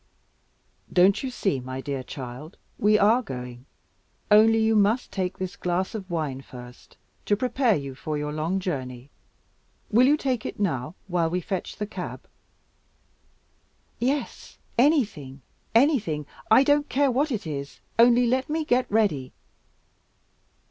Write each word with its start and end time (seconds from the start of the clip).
"Don't 0.91 1.21
you 1.21 1.29
see, 1.29 1.59
my 1.59 1.79
dear 1.79 2.01
child, 2.01 2.57
we 2.79 2.97
are 2.97 3.21
going? 3.21 3.67
Only 4.31 4.57
you 4.57 4.75
must 4.75 5.11
take 5.11 5.37
this 5.37 5.55
glass 5.55 5.93
of 5.93 6.09
wine 6.09 6.41
first, 6.41 6.97
to 7.27 7.37
prepare 7.37 7.75
you 7.75 7.93
for 7.93 8.17
your 8.17 8.31
long 8.33 8.59
journey. 8.59 9.11
Will 9.91 10.07
you 10.07 10.17
take 10.17 10.43
it 10.43 10.59
now, 10.59 10.95
while 11.07 11.29
we 11.29 11.39
fetch 11.39 11.75
the 11.75 11.85
cab?" 11.85 12.25
"Yes, 13.99 14.57
anything, 14.75 15.43
anything: 15.75 16.25
I 16.49 16.63
don't 16.63 16.89
care 16.89 17.11
what 17.11 17.31
it 17.31 17.45
is. 17.45 17.79
Only 17.99 18.25
let 18.25 18.49
me 18.49 18.65
get 18.65 18.91
ready." 18.91 19.33